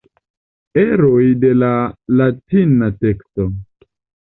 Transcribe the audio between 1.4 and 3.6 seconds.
de la latina teksto.